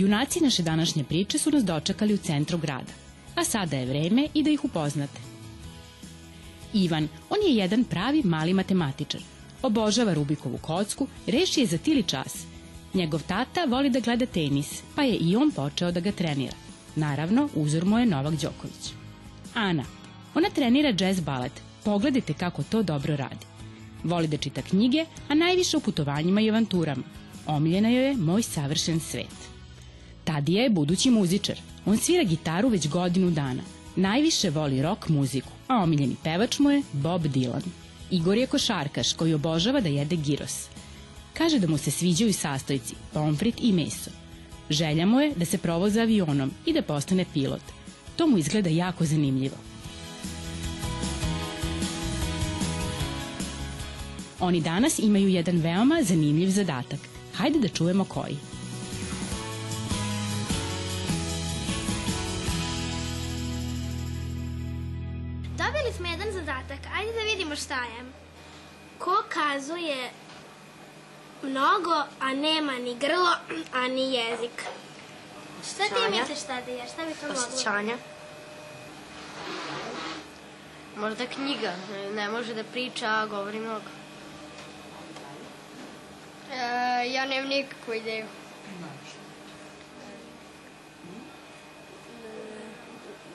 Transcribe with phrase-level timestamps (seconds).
[0.00, 2.92] Junaci naše današnje priče su nas dočekali u centru grada,
[3.34, 5.20] a sada je vreme i da ih upoznate.
[6.72, 9.20] Ivan, on je jedan pravi mali matematičar.
[9.62, 12.44] Obožava Rubikovu kocku, reši je za tili čas.
[12.94, 16.56] Njegov tata voli da gleda tenis, pa je i on počeo da ga trenira.
[16.96, 18.92] Naravno, uzor mu je Novak Đoković.
[19.54, 19.84] Ana,
[20.34, 21.52] ona trenira jazz balet.
[21.84, 23.46] Pogledajte kako to dobro radi.
[24.04, 27.02] Voli da čita knjige, a najviše u putovanjima i avanturama.
[27.46, 29.59] Omiljena joj je Moj savršen svet.
[30.30, 31.58] Tadija je budući muzičar.
[31.86, 33.62] On svira gitaru već godinu dana.
[33.96, 37.62] Najviše voli rock muziku, a omiljeni pevač mu je Bob Dylan.
[38.10, 40.68] Igor je košarkaš koji obožava da jede giros.
[41.34, 44.10] Kaže da mu se sviđaju sastojci, pomfrit i meso.
[44.70, 47.62] Želja mu je da se provoza avionom i da postane pilot.
[48.16, 49.56] To mu izgleda jako zanimljivo.
[54.40, 57.00] Oni danas imaju jedan veoma zanimljiv zadatak.
[57.34, 58.49] Hajde da čujemo koji.
[66.40, 68.04] Zadatak, ajde da vidimo šta je.
[68.98, 70.10] Ko kazuje
[71.42, 73.36] mnogo, a nema ni grlo,
[73.72, 74.64] a ni jezik?
[75.64, 76.86] Šta ti misliš šta da je?
[76.92, 77.42] Šta bi to moglo?
[77.42, 77.96] Osjećanja.
[80.96, 81.72] Možda knjiga.
[82.14, 83.90] Ne može da priča, a govori mnogo.
[86.52, 88.26] E, ja nemam nikakvu ideju.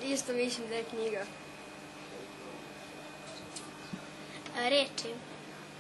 [0.01, 1.25] E, isto mislim da je knjiga.
[4.55, 5.13] Reči.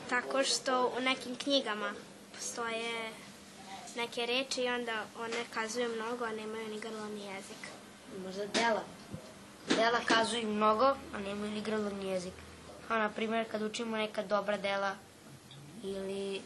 [0.09, 1.93] Tako što u nekim knjigama
[2.35, 3.11] postoje
[3.95, 7.57] neke reči i onda one kazuju mnogo, a nemaju ni grlo ni jezik.
[8.25, 8.83] Možda dela.
[9.69, 12.33] Dela kazuju mnogo, a nemaju ni grlo ni jezik.
[12.89, 14.95] A, na primjer, kad učimo neka dobra dela
[15.83, 16.41] ili...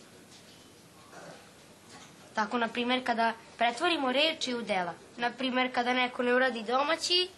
[2.34, 4.94] Tako, na primjer, kada pretvorimo reči u dela.
[5.18, 7.30] Na primjer, kada neko ne uradi domaći,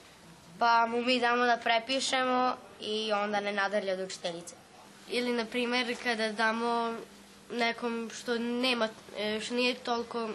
[0.59, 4.60] pa mu mi damo da prepišemo i onda ne nadalje od učiteljice.
[5.13, 6.95] Ili, na primjer, kada damo
[7.51, 10.29] nekom što nema, e, što nije toliko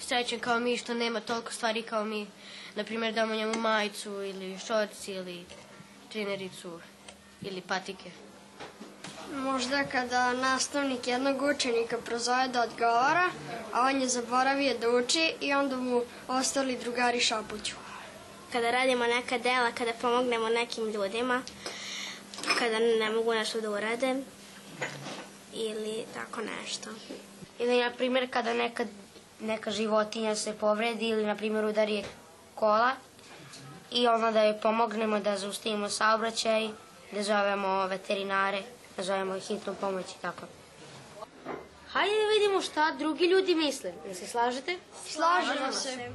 [0.00, 2.26] srećan kao mi, što nema toliko stvari kao mi.
[2.74, 5.44] Na primjer, damo njemu majicu ili šorci ili
[6.12, 6.80] trenericu
[7.42, 8.10] ili patike.
[9.34, 13.30] Možda kada nastavnik jednog učenika prozove da odgovara,
[13.72, 17.74] a on je zaboravio da uči i onda mu ostali drugari šapuću.
[18.52, 21.42] Kada radimo neka dela, kada pomognemo nekim ljudima,
[22.60, 24.14] kada ne mogu nešto da urade
[25.52, 26.90] ili tako nešto.
[27.58, 28.86] Ili, na primjer, kada neka,
[29.40, 32.04] neka životinja se povredi ili, na primjer, udari je
[32.54, 32.90] kola
[33.90, 36.68] i onda da joj pomognemo da zaustavimo saobraćaj,
[37.12, 38.62] da zovemo veterinare,
[38.96, 40.46] da zovemo hitnu pomoć i tako.
[41.92, 43.92] Hajde da vidimo šta drugi ljudi misle.
[44.06, 44.78] Ne se slažete?
[45.06, 46.10] Slažemo se.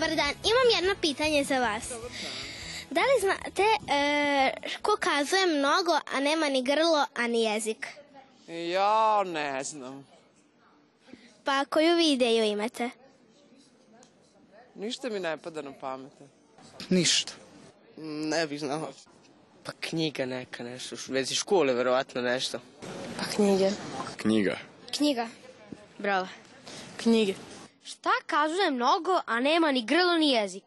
[0.00, 1.88] Dobar dan, imam jedno pitanje za vas.
[2.90, 3.62] Da li znate
[3.92, 4.52] e,
[4.82, 7.86] ko kazuje mnogo, a nema ni grlo, a ni jezik?
[8.48, 10.06] Ja ne znam.
[11.44, 12.90] Pa koju vi ideju imate?
[14.74, 16.12] Ništa mi ne pada na pamet.
[16.88, 17.32] Ništa.
[17.96, 18.92] Ne bih znao.
[19.64, 22.58] Pa knjiga neka nešto, u vezi škole verovatno nešto.
[23.18, 23.70] Pa knjige.
[24.16, 24.58] Knjiga.
[24.96, 25.28] Knjiga.
[25.98, 26.28] Bravo.
[26.96, 27.34] Knjige.
[27.82, 30.64] Šta kazuje mnogo, a nema ni grlo ni jezik?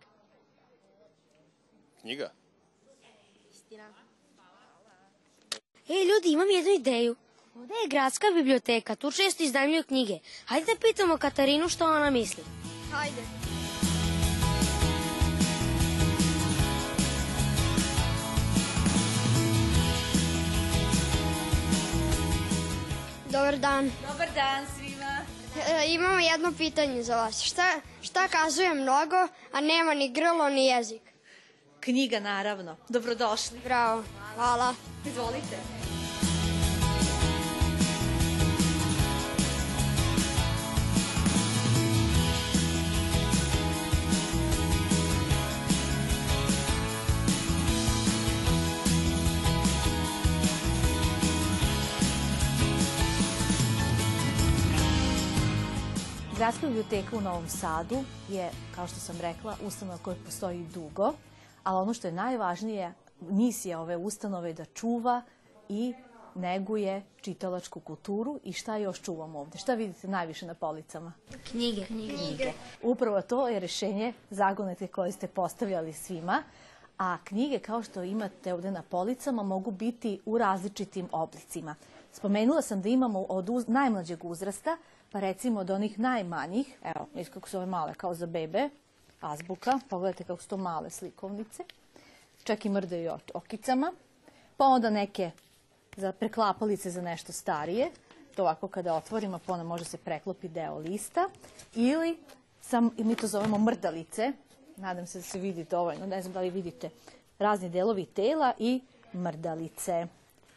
[2.01, 2.31] Knjiga?
[5.89, 7.15] Ej, ljudi, imam jednu ideju.
[7.56, 10.19] Ovde je gradska biblioteka, tu često iznajmljuju knjige.
[10.45, 12.44] Hajde da pitamo Katarinu što ona misli.
[12.92, 13.21] Hajde.
[23.30, 23.92] Dobar dan.
[24.12, 24.83] Dobar dan svima.
[25.68, 27.42] E, imamo jedno pitanje za vas.
[27.42, 27.63] Šta,
[28.01, 29.15] šta kazuje mnogo,
[29.51, 31.01] a nema ni grlo ni jezik?
[31.80, 32.77] Knjiga, naravno.
[32.89, 33.60] Dobrodošli.
[33.63, 34.04] Bravo.
[34.36, 34.74] Hvala.
[35.06, 35.83] Izvolite.
[56.44, 61.13] Gradska biblioteka u Novom Sadu je, kao što sam rekla, ustanova koja postoji dugo,
[61.63, 65.22] ali ono što je najvažnije, misija ove ustanove je da čuva
[65.69, 65.94] i
[66.36, 69.57] neguje čitalačku kulturu i šta još čuvamo ovde?
[69.57, 71.13] Šta vidite najviše na policama?
[71.51, 71.86] Knjige.
[71.86, 72.51] Knjige.
[72.81, 76.44] Upravo to je rešenje zagonete koje ste postavljali svima,
[76.98, 81.75] a knjige kao što imate ovde na policama mogu biti u različitim oblicima.
[82.12, 84.78] Spomenula sam da imamo od uz, najmlađeg uzrasta,
[85.13, 88.69] pa recimo od onih najmanjih, evo, viš kako su ove male, kao za bebe,
[89.21, 91.63] azbuka, pogledajte kako su to male slikovnice,
[92.44, 93.94] čak i mrdaju okicama,
[94.57, 95.31] pa onda neke
[95.98, 97.92] za preklapalice za nešto starije,
[98.36, 101.30] to ovako kada otvorimo, pa onda može se preklopi deo lista,
[101.75, 102.18] ili
[102.62, 104.31] sam, mi to zovemo mrdalice,
[104.77, 106.89] nadam se da se vidi dovoljno, ne znam da li vidite,
[107.39, 108.81] razni delovi tela i
[109.13, 110.07] mrdalice.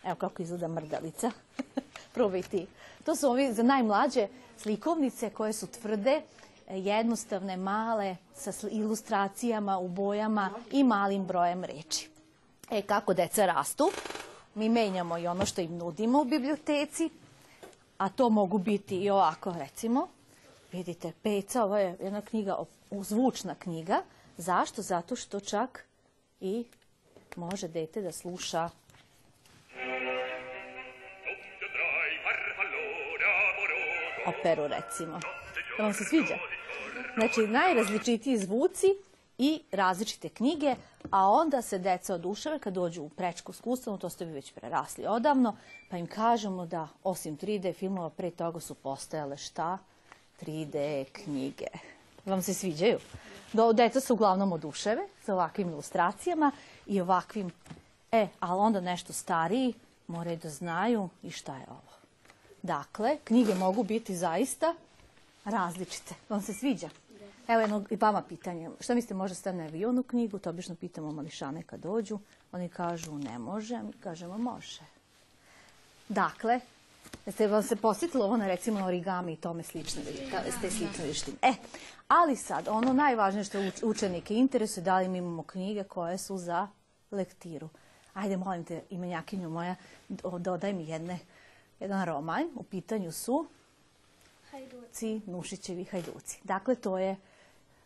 [0.04, 1.30] Evo kako izgleda mrdalica.
[2.14, 2.66] Probaj ti.
[3.04, 6.22] To su ovi za najmlađe slikovnice koje su tvrde,
[6.68, 12.10] e, jednostavne, male, sa ilustracijama u bojama i malim brojem reči.
[12.70, 13.90] E, kako deca rastu,
[14.54, 17.10] mi menjamo i ono što im nudimo u biblioteci,
[17.98, 20.08] a to mogu biti i ovako, recimo,
[20.72, 22.56] vidite, Peca, ovo je jedna knjiga,
[22.90, 24.02] zvučna knjiga.
[24.36, 24.82] Zašto?
[24.82, 25.84] Zato što čak
[26.40, 26.64] i
[27.36, 28.70] može dete da sluša
[34.26, 35.20] operu, recimo.
[35.78, 36.34] Da vam se sviđa?
[37.14, 38.86] Znači, najrazličitiji zvuci
[39.38, 40.74] i različite knjige,
[41.10, 45.06] a onda se deca odušave kad dođu u prečkolsku ustanovu, to ste vi već prerasli
[45.06, 45.56] odavno,
[45.90, 49.78] pa im kažemo da osim 3D filmova pre toga su postojale šta?
[50.40, 51.66] 3D knjige.
[52.24, 52.98] Vam se sviđaju?
[53.52, 56.52] Do, deca se uglavnom oduševe sa ovakvim ilustracijama
[56.86, 57.50] i ovakvim,
[58.12, 59.74] e, ali onda nešto stariji
[60.06, 61.95] moraju da znaju i šta je ovo.
[62.66, 64.74] Dakle, knjige mogu biti zaista
[65.44, 66.14] različite.
[66.28, 66.88] Vam se sviđa?
[67.48, 68.70] Evo jedno i vama pitanje.
[68.80, 70.38] Šta mislite, može stane avion u knjigu?
[70.38, 72.18] To obično pitamo mališane kad dođu.
[72.52, 74.80] Oni kažu ne može, mi kažemo može.
[76.08, 76.60] Dakle,
[77.26, 81.36] jeste vam se posjetilo ovo na recimo origami i tome ka- ste slične vještine.
[81.42, 81.52] E,
[82.08, 86.38] ali sad, ono najvažnije što uč- učenike interesuje, da li mi imamo knjige koje su
[86.38, 86.68] za
[87.10, 87.68] lektiru.
[88.14, 89.74] Ajde, molim te, imenjakinju moja,
[90.08, 91.18] do- dodaj mi jedne,
[91.80, 92.48] jedan roman.
[92.54, 93.46] U pitanju su
[94.50, 96.40] Hajduci, Nušićevi hajduci.
[96.44, 97.16] Dakle, to je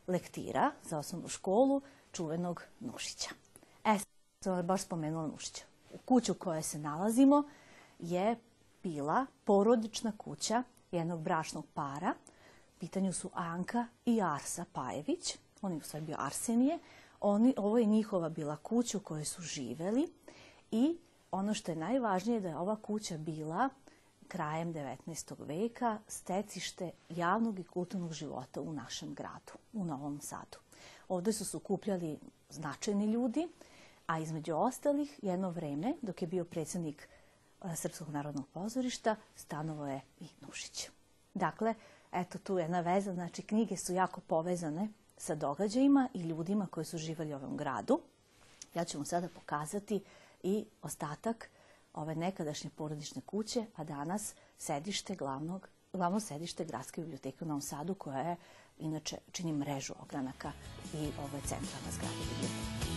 [0.06, 1.82] lektira za osnovnu školu
[2.12, 3.30] čuvenog Nušića.
[3.84, 3.98] E,
[4.40, 5.64] sam baš spomenula Nušića.
[5.94, 7.42] U kuću u kojoj se nalazimo
[7.98, 8.36] je
[8.82, 12.14] bila porodična kuća jednog bračnog para.
[12.76, 15.36] U pitanju su Anka i Arsa Pajević.
[15.62, 16.78] On je u stvari bio Arsenije.
[17.20, 20.12] Oni, ovo je njihova bila kuća u kojoj su živeli
[20.70, 20.98] i
[21.30, 23.68] ono što je najvažnije da je ova kuća bila
[24.28, 25.34] krajem 19.
[25.38, 30.58] veka stecište javnog i kulturnog života u našem gradu, u Novom Sadu.
[31.08, 32.18] Ovde su se okupljali
[32.50, 33.48] značajni ljudi,
[34.06, 37.08] a između ostalih jedno vreme, dok je bio predsednik
[37.64, 40.88] e, Srpskog narodnog pozorišta, stanovo je i Nušić.
[41.34, 41.74] Dakle,
[42.12, 46.84] eto tu je jedna veza, znači knjige su jako povezane sa događajima i ljudima koji
[46.84, 48.00] su živali u ovom gradu.
[48.74, 50.02] Ja ću vam sada pokazati
[50.42, 51.50] i ostatak
[51.94, 57.94] ove nekadašnje porodične kuće, a danas sedište glavnog, glavno sedište Gradske biblioteke u Novom Sadu,
[57.94, 58.36] koja je,
[58.78, 60.52] inače, čini mrežu ogranaka
[60.94, 62.90] i ovo je centralna zgrada biblioteke.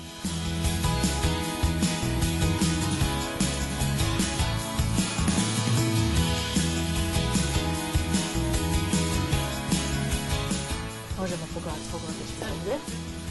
[11.20, 13.23] Možemo pogledati, pogledati ovde.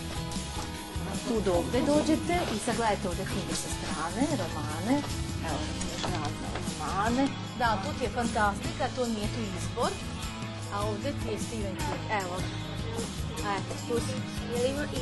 [1.29, 4.97] Tu do ovde dođete i sad gledajte ovde knjige sa strane, romane.
[5.49, 5.61] Evo,
[6.03, 7.29] razne romane.
[7.59, 9.91] Da, tu ti je fantastika, to nije tu izbor.
[10.75, 12.01] A ovde ti je Stephen King.
[12.23, 12.37] Evo.
[13.57, 14.15] Eto, tu si.
[14.53, 15.01] Jel ima i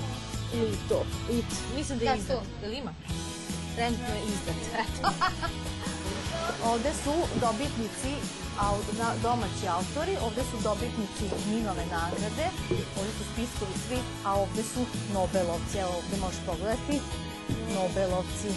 [0.56, 1.02] I to.
[1.30, 1.44] It.
[1.76, 2.36] Mislim da je Da, izdat.
[2.36, 2.42] to.
[2.62, 2.92] Jel ima?
[3.76, 4.56] Trenutno je izdat.
[4.82, 5.08] Eto.
[6.70, 8.12] ovde su dobitnici,
[9.22, 12.46] domaći autori, ovde su dobitnici Minove nagrade,
[12.98, 14.80] ovde su spiskovi svi, a ovde su
[15.14, 15.78] Nobelovci.
[15.78, 17.00] Evo ovde možeš pogledati.
[17.74, 18.48] Nobelovci.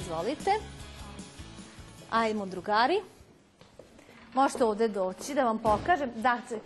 [0.00, 0.50] Izvolite.
[2.10, 3.00] Ajmo drugari.
[4.34, 6.10] Možete ovde doći da vam pokažem.
[6.16, 6.58] Dakle,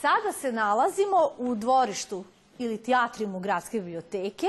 [0.00, 2.24] sada se nalazimo u dvorištu
[2.58, 4.46] ili teatrimu Gradske biblioteke.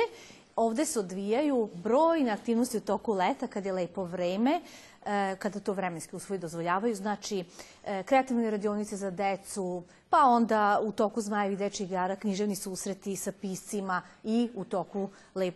[0.58, 4.62] Ovde se odvijaju brojne aktivnosti u toku leta kad je lepo vreme,
[5.06, 6.96] e, kada to vremenski uslovi dozvoljavaju.
[6.96, 7.44] Znači,
[7.86, 13.32] e, kreativne radionice za decu, pa onda u toku Zmajevih dečjih igara književni susreti sa
[13.32, 15.10] piscima i u toku,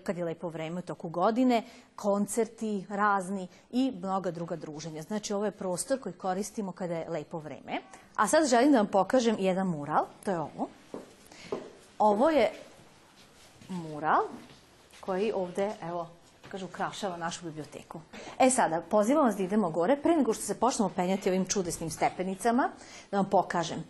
[0.04, 1.64] kad je lepo vreme, u toku godine,
[1.96, 5.02] koncerti razni i mnoga druga druženja.
[5.02, 7.82] Znači, ovo je prostor koji koristimo kada je lepo vreme.
[8.16, 10.70] A sad želim da vam pokažem jedan mural, to je ovo.
[12.00, 12.52] Ovo je
[13.70, 14.22] mural
[15.02, 16.08] koji ovde, evo,
[16.52, 18.02] kaže, ukrašava našu biblioteku.
[18.40, 21.90] E sada, pozivam vas da idemo gore, pre nego što se počnemo penjati ovim čudesnim
[21.90, 22.70] stepenicama,
[23.12, 23.84] da vam pokažem.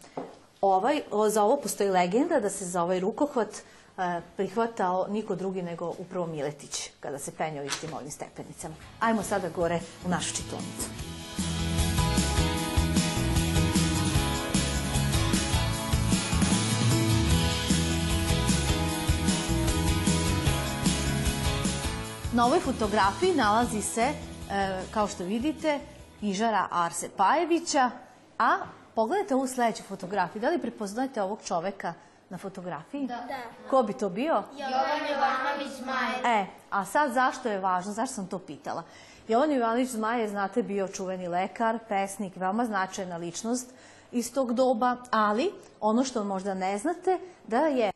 [0.61, 5.93] Ovaj, za ovo postoji legenda da se za ovaj rukohvat e, prihvatao niko drugi nego
[5.97, 8.75] upravo Miletić, kada se penjao istim ovim stepenicama.
[8.99, 11.10] Ajmo sada gore u našu čitonicu.
[22.33, 24.13] Na ovoj fotografiji nalazi se, e,
[24.93, 25.79] kao što vidite,
[26.19, 27.89] knjižara Arse Pajevića,
[28.39, 28.57] a
[28.95, 30.41] pogledajte ovu sledeću fotografiju.
[30.41, 31.93] Da li prepoznajete ovog čoveka
[32.29, 33.07] na fotografiji?
[33.07, 33.17] Da.
[33.69, 34.33] Ko bi to bio?
[34.33, 36.25] Jovan Jovanović Zmajer.
[36.25, 37.91] E, a sad zašto je važno?
[37.91, 38.83] Zašto sam to pitala?
[39.27, 43.69] Jovan Jovanović Zmajer, znate, bio čuveni lekar, pesnik, veoma značajna ličnost
[44.11, 47.91] iz tog doba, ali ono što možda ne znate, da je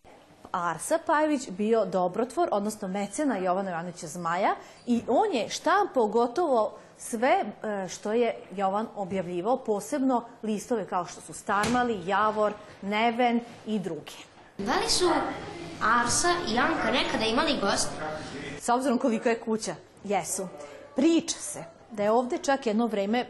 [0.56, 7.44] Arsa Pajević bio dobrotvor, odnosno mecena Jovana Jovanovića Zmaja i on je štampao gotovo sve
[7.64, 14.16] e, što je Jovan objavljivao, posebno listove kao što su Starmali, Javor, Neven i drugi.
[14.58, 15.10] Da li su
[15.82, 17.92] Arsa i Anka nekada imali goste?
[18.60, 20.48] S obzirom koliko je kuća, jesu.
[20.96, 23.26] Priča se da je ovde čak jedno vreme,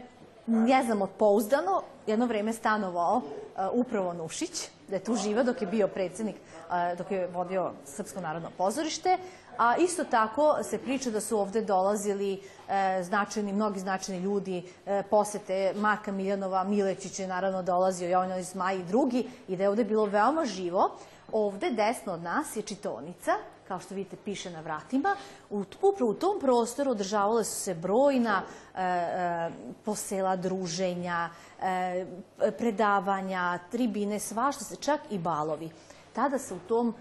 [0.46, 3.22] ne znamo pouzdano, jedno vreme stanovao uh,
[3.72, 8.20] upravo Nušić, da je tu živa dok je bio predsednik, uh, dok je vodio Srpsko
[8.20, 9.18] narodno pozorište,
[9.58, 14.62] a isto tako se priča da su ovde dolazili e, značajni, mnogi značajni ljudi,
[15.10, 19.84] posete Marka Miljanova, Milečić je naravno dolazio, Jovanović Zmaj i drugi, i da je ovde
[19.84, 20.90] bilo veoma živo.
[21.32, 23.32] Ovde desno od nas je čitonica,
[23.68, 25.16] kao što vidite piše na vratima.
[25.50, 29.50] Upravo u tom prostoru održavale su se brojna e, e,
[29.84, 31.30] posela druženja,
[31.62, 32.06] e,
[32.58, 35.70] predavanja, tribine, svašta se, čak i balovi.
[36.12, 36.94] Tada se u tom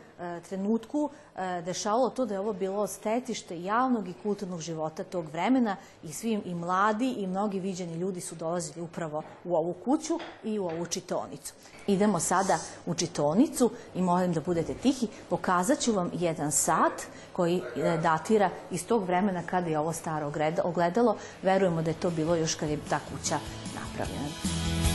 [0.49, 5.75] trenutku e, dešavalo to da je ovo bilo stetište javnog i kulturnog života tog vremena
[6.03, 10.59] i svi i mladi i mnogi viđeni ljudi su dolazili upravo u ovu kuću i
[10.59, 11.53] u ovu čitonicu.
[11.87, 15.07] Idemo sada u čitonicu i molim da budete tihi.
[15.29, 17.01] Pokazat ću vam jedan sat
[17.33, 21.17] koji e, datira iz tog vremena kada je ovo staro ogleda- ogledalo.
[21.41, 23.39] Verujemo da je to bilo još kad je ta kuća
[23.75, 24.94] napravljena.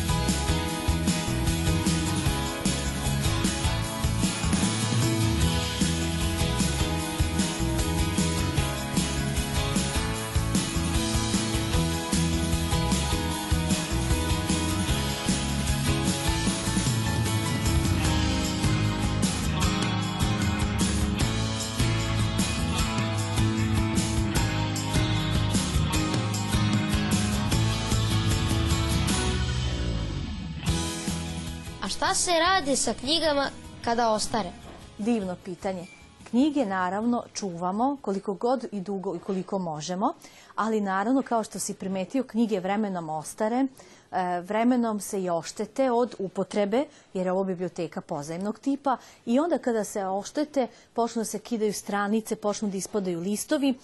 [32.00, 33.50] Šta se radi sa knjigama
[33.84, 34.52] kada ostare?
[34.98, 35.86] Divno pitanje.
[36.30, 40.14] Knjige naravno čuvamo koliko god i dugo i koliko možemo,
[40.54, 43.66] ali naravno kao što si primetio knjige vremenom ostare,
[44.12, 49.58] e, vremenom se i oštete od upotrebe, jer je ovo biblioteka pozajemnog tipa i onda
[49.58, 53.74] kada se oštete počnu da se kidaju stranice, počnu da ispadaju listovi.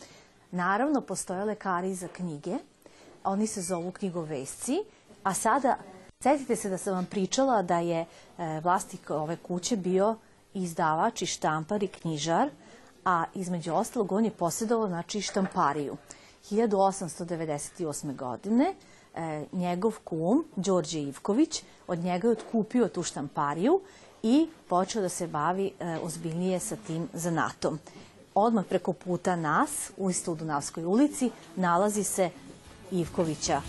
[0.50, 2.56] Naravno postoje lekari za knjige,
[3.24, 4.78] oni se zovu knjigovesci,
[5.22, 5.76] a sada
[6.20, 8.06] Setite se da sam vam pričala da je e,
[8.60, 10.16] vlasnik ove kuće bio
[10.54, 12.50] izdavač i štampar i knjižar,
[13.04, 15.96] a između ostalog on je posjedovao znači, štampariju.
[16.50, 18.16] 1898.
[18.16, 18.74] godine
[19.14, 23.80] e, njegov kum, Đorđe Ivković, od njega je otkupio tu štampariju
[24.22, 27.78] i počeo da se bavi e, ozbiljnije sa tim zanatom.
[28.34, 32.30] Odmah preko puta nas, u isto u Dunavskoj ulici, nalazi se
[32.90, 33.62] Ivkovića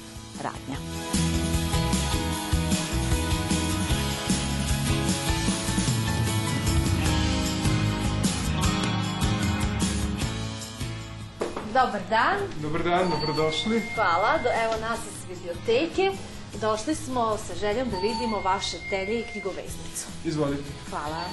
[0.44, 1.47] radnja.
[11.78, 13.82] Dobar dan, Dobar dan, dobrodošli.
[13.96, 14.38] hvala.
[14.44, 16.12] Do, evo nas iz biblioteke.
[16.62, 20.08] Došli smo sa željom da vidimo vaše telje i knjigoveznicu.
[20.26, 20.64] Izvolite.
[20.90, 21.24] Hvala.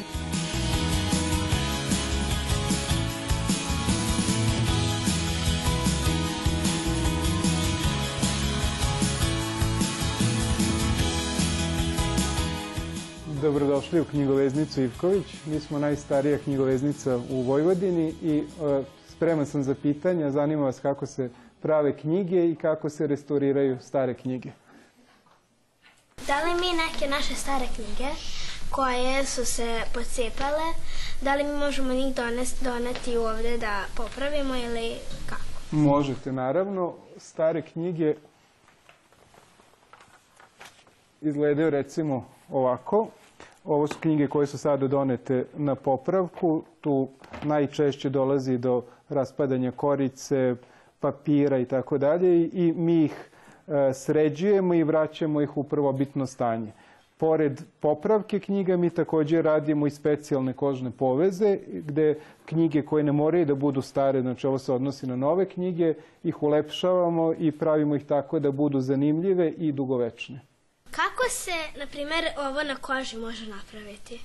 [13.42, 15.26] Dobrodošli u knjigoveznicu Ivković.
[15.46, 18.84] Mi smo najstarija knjigoveznica u Vojvodini i e,
[19.16, 20.30] spreman sam za pitanja.
[20.30, 21.30] Zanima vas kako se
[21.62, 24.50] prave knjige i kako se restauriraju stare knjige.
[26.26, 28.10] Da li mi neke naše stare knjige
[28.70, 30.68] koje su se pocepale,
[31.20, 34.94] da li mi možemo njih donesti, doneti ovde da popravimo ili
[35.26, 35.42] kako?
[35.70, 36.94] Možete, naravno.
[37.16, 38.14] Stare knjige
[41.20, 43.06] izgledaju recimo ovako.
[43.64, 46.62] Ovo su knjige koje su sada donete na popravku.
[46.80, 47.08] Tu
[47.42, 48.82] najčešće dolazi do
[49.14, 50.54] raspadanja korice,
[51.00, 53.30] papira i tako dalje i mi ih
[53.68, 56.72] e, sređujemo i vraćamo ih u prvobitno stanje.
[57.16, 63.44] Pored popravke knjiga mi takođe radimo i specijalne kožne poveze gde knjige koje ne moraju
[63.46, 65.94] da budu stare, znači ovo se odnosi na nove knjige,
[66.24, 70.40] ih ulepšavamo i pravimo ih tako da budu zanimljive i dugovečne.
[70.90, 74.20] Kako se, na primer, ovo na koži može napraviti?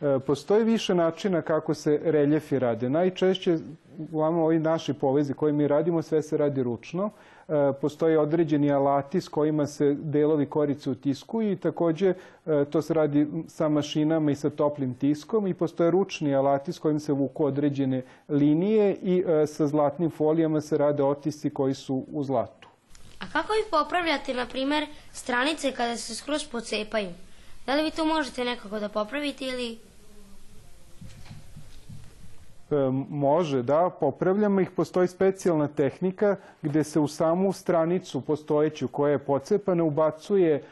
[0.00, 2.90] E, Postoji više načina kako se reljefi rade.
[2.90, 3.58] Najčešće,
[3.98, 7.10] uglavnom ovi naši povezi koje mi radimo, sve se radi ručno.
[7.48, 12.14] E, Postoje određeni alati s kojima se delovi korice utiskuju i takođe
[12.46, 16.78] e, to se radi sa mašinama i sa toplim tiskom i postoje ručni alati s
[16.78, 22.04] kojim se vuku određene linije i e, sa zlatnim folijama se rade otisci koji su
[22.12, 22.68] u zlatu.
[23.20, 27.08] A kako vi popravljate, na primer, stranice kada se skroz pocepaju?
[27.66, 29.78] Da li vi to možete nekako da popravite ili...
[32.74, 34.70] E, može, da, popravljamo ih.
[34.70, 40.62] Postoji specijalna tehnika gde se u samu stranicu postojeću koja je pocepana ubacuje e,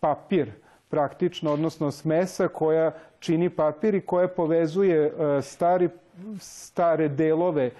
[0.00, 0.50] papir
[0.88, 5.88] praktično, odnosno smesa koja čini papir i koja povezuje e, stari
[6.38, 7.70] stare delove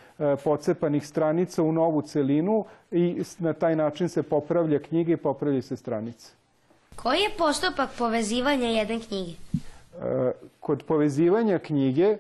[0.45, 5.77] pocepanih stranica u novu celinu i na taj način se popravlja knjiga i popravlja se
[5.77, 6.33] stranice.
[6.97, 9.33] Koji je postupak povezivanja jedne knjige?
[10.61, 12.19] Kod povezivanja knjige, e,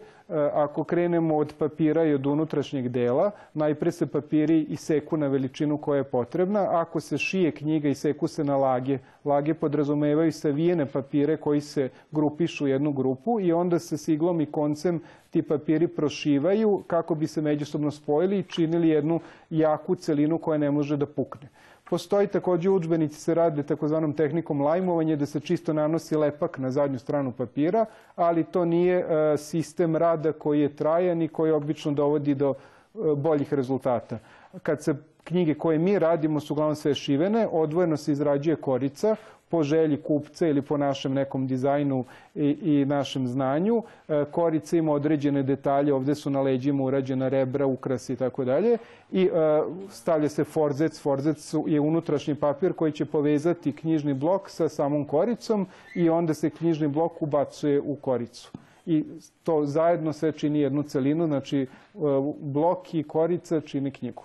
[0.52, 5.96] ako krenemo od papira i od unutrašnjeg dela, najpre se papiri iseku na veličinu koja
[5.98, 6.66] je potrebna.
[6.70, 8.98] Ako se šije knjiga, iseku se na lage.
[9.24, 14.40] Lage podrazumevaju savijene papire koji se grupišu u jednu grupu i onda se s iglom
[14.40, 20.38] i koncem ti papiri prošivaju kako bi se međusobno spojili i činili jednu jaku celinu
[20.38, 21.48] koja ne može da pukne.
[21.94, 26.98] Postoji takođe učbenici se rade takozvanom tehnikom lajmovanja da se čisto nanosi lepak na zadnju
[26.98, 27.84] stranu papira,
[28.16, 32.98] ali to nije e, sistem rada koji je trajan i koji obično dovodi do e,
[33.16, 34.18] boljih rezultata.
[34.62, 39.16] Kad se knjige koje mi radimo su uglavnom sve šivene, odvojeno se izrađuje korica
[39.48, 42.04] po želji kupca ili po našem nekom dizajnu
[42.34, 43.82] i, i našem znanju.
[44.08, 48.78] E, korica ima određene detalje, ovde su na leđima urađena rebra, ukrasi i tako dalje.
[49.12, 49.30] I e,
[49.90, 51.00] stavlja se forzec.
[51.00, 56.50] Forzec je unutrašnji papir koji će povezati knjižni blok sa samom koricom i onda se
[56.50, 58.50] knjižni blok ubacuje u koricu
[58.86, 59.04] i
[59.42, 61.66] to zajedno sve čini jednu celinu, znači e,
[62.40, 64.22] blok i korica čini knjigu.